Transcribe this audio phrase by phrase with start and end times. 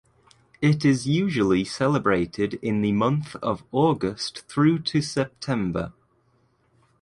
[0.63, 5.93] It is usually celebrated in the month of August through to September.